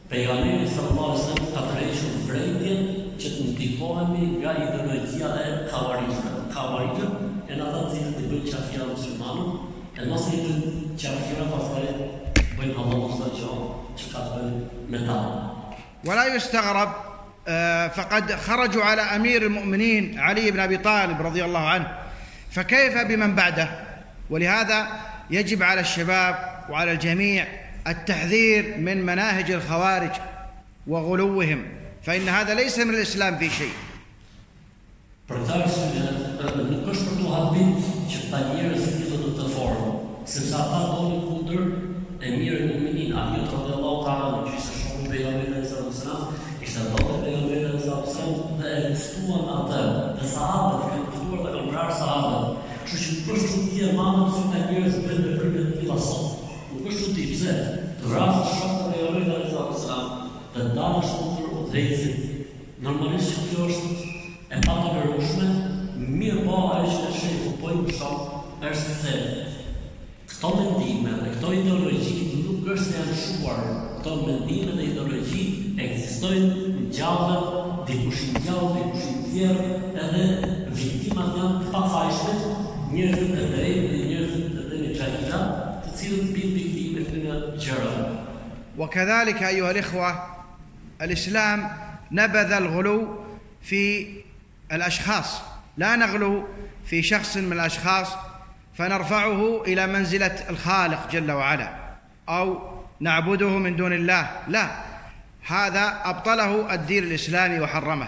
pejgamberi 0.09 0.67
sallallahu 0.69 1.11
alaihi 1.13 1.21
wasallam 1.21 1.49
ka 1.53 1.61
tërhequr 1.69 2.13
vërejtjen 2.27 2.79
që 3.21 3.29
të 3.35 3.43
ndikohemi 3.51 4.21
nga 4.39 4.51
ideologjia 4.65 5.29
e 5.45 5.49
kawarijve. 5.69 6.31
Kawarijve 6.55 7.07
janë 7.49 7.63
ata 7.67 7.81
të 7.85 7.91
cilët 7.93 8.17
i 8.21 8.29
bëjnë 8.31 8.53
qafira 8.53 8.87
muslimanët, 8.89 9.51
e 9.99 10.07
mos 10.09 10.25
i 10.33 10.39
bëjnë 10.45 10.71
qafira 11.01 11.45
pastaj 11.53 11.85
bëjnë 12.57 12.77
Allahu 12.81 13.11
çdo 13.13 13.29
gjë 13.37 13.51
që 13.99 14.11
ka 14.13 14.23
të 14.25 14.39
bëjë 14.39 14.89
me 14.89 15.03
ta. 15.09 15.19
ولا 16.05 16.25
يستغرب 16.35 16.89
آه، 17.47 17.87
فقد 17.87 18.35
خرجوا 18.35 18.83
على 18.83 19.01
امير 19.01 19.41
المؤمنين 19.41 20.19
علي 20.19 20.51
بن 20.51 20.59
ابي 20.59 20.77
طالب 20.77 21.21
رضي 21.21 21.45
الله 21.45 21.67
عنه 21.69 21.87
فكيف 22.51 22.97
بمن 22.97 23.35
بعده 23.35 23.69
ولهذا 24.29 24.87
يجب 25.29 25.63
على 25.63 25.81
الشباب 25.81 26.35
وعلى 26.69 26.91
الجميع 26.91 27.45
التحذير 27.87 28.77
من 28.77 29.05
مناهج 29.05 29.51
الخوارج 29.51 30.11
وغلوهم 30.87 31.63
فان 32.03 32.29
هذا 32.29 32.53
ليس 32.53 32.79
من 32.79 32.93
الاسلام 32.93 33.37
في 33.37 33.49
شيء 33.49 33.75
Për 35.25 35.39
nuk 35.41 36.89
është 36.91 37.05
për 37.05 37.15
të 37.17 37.29
habit 37.33 37.85
që 38.11 38.19
ta 38.29 38.39
njerëz 38.45 38.83
fillojnë 38.97 39.23
në 39.23 39.31
të 39.39 39.45
formë, 39.55 39.87
sepse 40.29 40.53
ata 40.53 40.81
dolin 40.91 41.23
kundër 41.25 41.63
e 42.21 42.33
mirë 42.35 42.59
në 42.67 42.75
minin, 42.83 43.15
Ali 43.17 43.39
radhiyallahu 43.41 44.03
ta'ala 44.05 44.43
që 44.45 44.53
ishte 44.53 44.75
shoku 44.83 44.99
i 45.01 45.09
pejgamberit 45.09 45.65
sallallahu 45.65 45.89
alaihi 45.89 46.03
wasallam, 46.03 46.35
ishte 46.61 46.85
dhotë 46.91 47.17
pejgamberit 47.23 47.81
sallallahu 47.87 48.03
alaihi 48.03 48.13
wasallam 48.13 48.61
dhe 48.61 48.75
e 48.75 48.83
luftuan 48.91 49.49
atë, 49.55 49.81
dhe 50.19 50.29
sahabët 50.35 50.85
kanë 50.85 51.07
luftuar 51.07 51.41
dhe 51.41 51.55
kanë 51.55 51.73
vrarë 51.73 51.97
sahabët. 52.03 52.45
Kështu 52.85 53.01
që 53.01 53.17
nuk 53.17 53.33
është 53.39 53.49
çudi 53.55 53.81
e 53.81 53.91
madhe 53.97 54.29
se 54.35 54.43
ta 54.53 54.61
njerëz 54.69 55.01
bëjnë 55.07 55.25
veprime 55.31 55.65
të 55.65 55.81
tilla 55.81 55.97
sot. 56.05 56.45
Nuk 56.75 56.85
është 56.91 57.01
çudi 57.01 57.27
pse 57.33 57.57
të 58.05 58.11
vrasë 58.11 58.49
shoku 58.53 58.89
i 58.89 58.97
pejgamberit 58.99 59.47
sallallahu 59.49 59.65
alaihi 59.65 59.79
wasallam, 59.81 60.09
të 60.53 60.65
dalësh 60.75 61.13
kundër 61.19 61.53
udhëhecit. 61.59 62.17
Normalisht 62.85 63.31
që 63.33 63.45
kjo 63.49 63.63
është 63.69 63.93
e 64.53 64.59
pa 64.65 64.75
të 64.81 64.91
lërushme, 64.95 65.47
mirë 66.19 66.43
po 66.45 66.59
ajo 66.75 66.91
që 66.91 66.99
të 67.01 67.13
shehu 67.15 67.53
po 67.61 67.71
i 67.73 67.79
mëshon 67.81 68.19
është 68.69 68.97
se 68.99 69.15
këto 70.29 70.51
mendime 70.59 71.15
dhe 71.23 71.31
këto 71.33 71.53
ideologji 71.61 72.43
nuk 72.43 72.69
është 72.75 72.85
se 72.85 72.93
janë 72.99 73.17
shuar, 73.23 73.65
këto 73.97 74.15
mendime 74.21 74.77
dhe 74.77 74.87
ideologji 74.91 75.47
ekzistojnë 75.87 76.69
në 76.75 76.85
gjallë, 76.99 77.41
dikush 77.89 78.23
i 78.27 78.45
gjallë, 78.45 78.71
dikush 78.77 79.09
i 79.09 79.17
tjerë, 79.31 79.67
edhe 80.05 80.27
viktimat 80.77 81.41
janë 81.41 81.63
të 81.63 81.73
pafajshme, 81.73 82.53
njerëzit 82.93 83.33
e 83.33 83.51
drejtë 83.55 83.89
dhe 83.89 84.05
njerëzit 84.11 84.61
e 84.61 84.69
dhe 84.69 84.83
një 84.85 84.95
qajta, 85.01 85.43
të 85.87 85.97
cilët 85.97 86.33
bin 86.37 86.55
وكذلك 88.77 89.43
أيها 89.43 89.71
الإخوة 89.71 90.35
الإسلام 91.01 91.69
نبذ 92.11 92.51
الغلو 92.51 93.19
في 93.61 94.07
الأشخاص. 94.71 95.41
لا 95.77 95.95
نغلو 95.95 96.43
في 96.85 97.03
شخص 97.03 97.37
من 97.37 97.53
الأشخاص 97.53 98.07
فنرفعه 98.77 99.63
إلى 99.63 99.87
منزلة 99.87 100.35
الخالق 100.49 101.11
جل 101.11 101.31
وعلا. 101.31 101.69
أو 102.29 102.59
نعبده 102.99 103.49
من 103.49 103.75
دون 103.75 103.93
الله. 103.93 104.29
لا 104.47 104.69
هذا 105.47 106.01
أبطله 106.05 106.73
الدين 106.73 107.03
الإسلامي 107.03 107.59
وحرمه. 107.59 108.07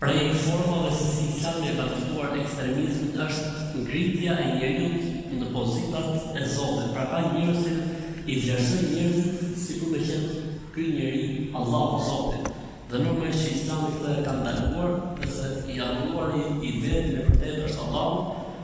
Prej 0.00 0.34
formave 0.34 0.90
se 0.92 1.06
si 1.16 1.24
islami 1.32 1.68
e 1.70 1.76
ka 1.78 1.84
fituar 1.94 2.34
ekstremizmin 2.36 3.14
është 3.24 3.78
ngritja 3.84 4.34
e 4.42 4.46
njeriut 4.56 5.04
në 5.38 5.46
pozitat 5.54 6.36
e 6.36 6.42
Zotit. 6.44 6.90
Pra 6.92 7.04
ka 7.08 7.18
njerëzit 7.32 7.83
i 8.26 8.38
vlerësojnë 8.40 8.90
njerëzit 8.94 9.56
si 9.60 9.78
kur 9.80 9.90
me 9.92 10.00
qenë 10.00 10.44
ky 10.74 10.84
njeri 10.94 11.24
Allahu 11.54 11.98
Zotit. 12.06 12.48
Dhe 12.88 13.02
normalisht 13.02 13.44
që 13.44 13.52
islami 13.58 13.90
këtë 13.96 14.14
e 14.14 14.24
ka 14.24 14.32
ndaluar 14.38 14.94
dhe 15.20 15.28
se 15.34 15.50
i 15.72 15.78
adhuruari 15.82 16.42
i 16.64 16.72
vetë 16.82 17.12
në 17.12 17.26
vërtetë 17.28 17.66
është 17.68 17.84
Allahu 17.84 18.16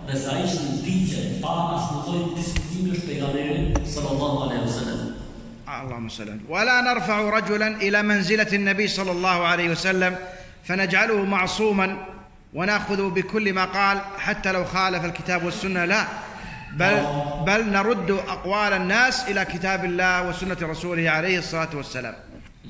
dhe 0.08 0.20
se 0.22 0.32
ai 0.32 0.46
është 0.48 0.66
në 0.66 0.76
digje 0.86 1.24
pa 1.44 1.54
asnjë 1.76 2.00
lloj 2.06 2.22
diskutimi 2.38 2.94
është 2.96 3.08
pejgamberi 3.10 3.86
sallallahu 3.96 4.44
alaihi 4.46 4.66
wasallam. 4.66 5.08
اللهم 5.70 6.08
صل 6.08 6.40
ولا 6.48 6.80
نرفع 6.80 7.30
رجلا 7.30 7.66
إلى 7.66 8.02
منزله 8.02 8.52
النبي 8.52 8.88
صلى 8.88 9.12
الله 9.12 9.46
عليه 9.46 9.70
وسلم 9.70 10.16
فنجعله 10.64 11.24
معصوما 11.24 11.96
وناخذ 12.54 13.10
بكل 13.10 13.52
ما 13.52 13.64
قال 13.64 14.00
حتى 14.18 14.52
لو 14.52 14.64
خالف 14.64 15.04
الكتاب 15.04 15.44
والسنة 15.44 15.84
لا 15.84 16.06
بل 16.78 16.96
بل 17.46 17.72
نرد 17.72 18.10
أقوال 18.10 18.72
الناس 18.72 19.28
إلى 19.28 19.44
كتاب 19.44 19.84
الله 19.84 20.28
وسنة 20.28 20.56
رسوله 20.62 21.10
عليه 21.10 21.38
الصلاة 21.38 21.76
والسلام. 21.76 22.14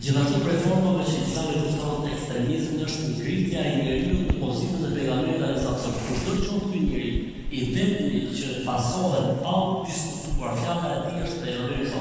Gjithashtu 0.00 0.38
prej 0.40 0.60
formave 0.64 1.02
që 1.04 1.16
Islami 1.26 1.58
kufton 1.60 2.04
ekstremizmin 2.08 2.84
është 2.86 3.08
ngritja 3.08 3.64
e 3.68 3.72
njeriu 3.80 4.20
në 4.28 4.36
pozitën 4.40 4.84
e 4.86 4.90
pejgamberit 4.94 5.40
dhe 5.42 5.48
sa 5.60 5.72
të 5.76 5.90
kushton 6.04 6.38
që 6.44 6.60
ky 6.70 6.78
njeri 6.84 7.10
i 7.58 7.64
vetmi 7.74 8.20
që 8.38 8.52
pasohet 8.64 9.42
pa 9.42 9.56
diskutuar 9.88 10.54
fjala 10.62 10.92
e 10.94 11.00
tij 11.04 11.24
është 11.26 11.42
pejgamberi 11.42 11.88
sa 11.90 12.00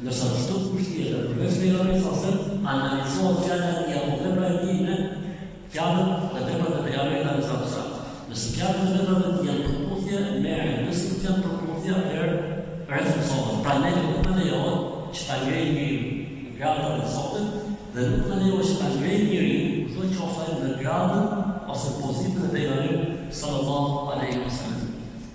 Ndërsa 0.00 0.30
çdo 0.40 0.56
kush 0.72 0.88
tjetër 0.94 1.28
përveç 1.28 1.58
pejgamberit 1.60 2.02
sa 2.06 2.32
analizohet 2.72 3.44
fjala 3.44 3.68
e 3.68 3.84
tij 3.84 3.98
apo 4.00 4.16
vepra 4.22 4.48
e 4.48 4.56
tij 4.64 4.80
me 4.86 4.96
fjalën 5.74 6.10
dhe 6.32 6.40
veprat 6.48 6.78
e 6.80 6.84
pejgamberit 6.88 7.44
sa 7.50 7.60
sa. 7.74 7.84
Nëse 8.30 8.56
fjalët 8.56 8.88
dhe 8.88 9.04
veprat 9.04 9.28
e 9.28 9.36
tij 9.36 9.52
janë 9.52 9.68
përputhje, 9.68 10.24
merren, 10.48 10.82
nëse 10.88 11.04
nuk 11.12 11.28
janë 11.28 11.44
përputhje, 11.44 11.94
atëherë 12.00 12.34
refuzohet. 12.90 13.62
Pra 13.62 13.78
ne 13.84 13.94
nuk 14.00 14.26
më 14.26 14.36
lejohet 14.40 15.14
që 15.14 15.28
ta 15.28 15.40
ngrejë 15.44 15.70
njeriu 15.76 16.20
gradën 16.60 17.00
e 17.00 17.08
Zotit 17.08 17.48
dhe 17.94 18.02
nuk 18.10 18.26
në 18.28 18.38
lejo 18.42 18.58
që 18.68 18.74
ta 18.80 18.88
ngrejë 18.92 19.20
njëri, 19.28 19.54
do 19.94 20.08
që 20.12 20.18
ofaj 20.26 20.48
në 20.60 20.72
gradën 20.82 21.24
ose 21.72 21.92
pozitën 22.00 22.44
e 22.46 22.50
pejgamberit 22.54 23.32
sallallahu 23.38 24.12
alaihi 24.12 24.42
wasallam. 24.44 24.90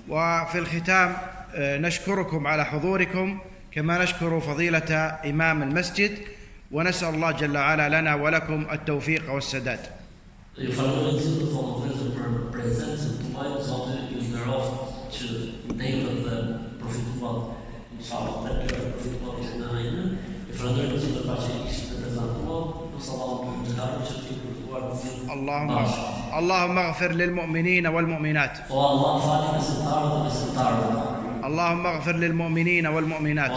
وفي 0.09 0.59
الختام 0.59 1.17
آه، 1.55 1.77
نشكركم 1.77 2.47
على 2.47 2.65
حضوركم 2.65 3.39
كما 3.71 4.03
نشكر 4.03 4.39
فضيله 4.39 5.19
امام 5.25 5.63
المسجد 5.63 6.11
ونسال 6.71 7.15
الله 7.15 7.31
جل 7.31 7.57
وعلا 7.57 8.01
لنا 8.01 8.15
ولكم 8.15 8.65
التوفيق 8.71 9.33
والسداد. 9.33 9.79
Ju 10.55 10.71
falenderoj 10.71 11.17
gjithë 11.19 11.39
të 11.41 11.47
thonë 11.51 11.71
vëllezër 11.81 12.11
për 12.15 12.35
prezencën 12.53 13.15
tuaj, 13.19 13.49
Zoti 13.67 13.97
ju 14.13 14.21
nderoft 14.29 14.93
që 15.11 15.27
ndejët 15.73 16.21
dhe 16.23 16.37
përfituat 16.79 17.97
inshallah 17.97 18.37
të 18.45 18.55
tjerë 18.61 18.93
përfituat 18.93 19.43
që 19.43 19.59
na 19.59 19.73
ajnë. 19.81 20.07
Ju 20.47 20.57
falenderoj 20.61 21.01
gjithë 21.03 21.13
të 21.17 21.27
paqë 21.27 21.51
që 21.51 21.61
ishte 21.73 21.99
prezantuar, 21.99 22.63
ju 22.93 23.03
sallallahu 23.07 23.51
alaihi 23.51 23.67
wa 23.67 23.79
sallam 23.81 24.05
që 24.07 24.21
ti 24.23 24.43
përfituar 24.45 24.87
të 24.87 25.01
gjithë. 25.03 25.31
اللهم. 25.35 26.14
اللهم 26.39 26.77
اغفر 26.77 27.11
للمؤمنين 27.11 27.87
والمؤمنات. 27.87 28.55
اللهم 31.47 31.85
اغفر 31.87 32.15
للمؤمنين 32.15 32.85
والمؤمنات. 32.87 33.51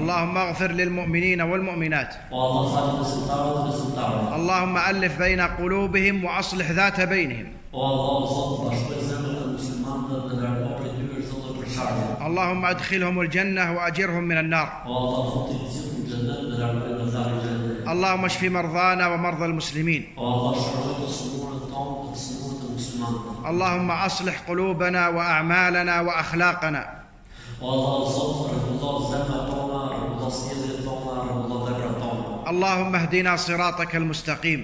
اللهم 0.00 0.36
اغفر 0.38 0.70
للمؤمنين 0.80 1.40
والمؤمنات. 1.40 2.10
اللهم 4.38 4.76
ألف 4.90 5.18
بين 5.18 5.40
قلوبهم 5.40 6.24
وأصلح 6.24 6.66
ذات 6.70 7.00
بينهم. 7.00 7.48
اللهم 12.28 12.62
ادخلهم 12.64 13.16
الجنة 13.20 13.64
وأجرهم 13.76 14.24
من 14.30 14.38
النار. 14.44 14.68
اللهم 17.88 18.24
اشف 18.24 18.42
مرضانا 18.42 19.06
ومرضى 19.08 19.44
المسلمين. 19.44 20.02
اللهم 23.46 23.90
اصلح 23.90 24.40
قلوبنا 24.48 25.08
وأعمالنا 25.08 26.00
وأخلاقنا. 26.00 26.82
اللهم 32.48 32.94
اهدنا 32.94 33.36
صراطك 33.36 33.96
المستقيم. 33.96 34.60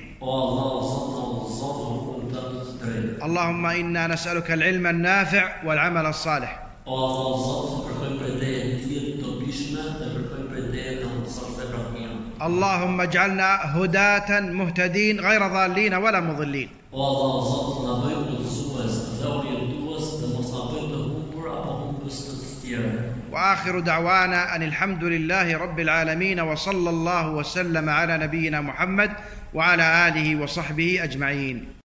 اللهم 3.22 3.66
إنا 3.66 4.06
نسألك 4.06 4.50
العلم 4.50 4.86
النافع 4.86 5.44
والعمل 5.66 6.06
الصالح. 6.06 6.52
اللهم 12.42 13.00
اجعلنا 13.00 13.76
هداة 13.76 14.40
مهتدين 14.40 15.20
غير 15.20 15.46
ضالين 15.46 15.94
ولا 15.94 16.20
مضلين. 16.20 16.68
وآخر 23.32 23.80
دعوانا 23.80 24.56
أن 24.56 24.62
الحمد 24.62 25.04
لله 25.04 25.58
رب 25.58 25.80
العالمين 25.80 26.40
وصلى 26.40 26.90
الله 26.90 27.30
وسلم 27.30 27.88
على 27.88 28.18
نبينا 28.18 28.60
محمد 28.60 29.10
وعلى 29.54 30.08
آله 30.08 30.42
وصحبه 30.42 31.04
أجمعين 31.04 31.81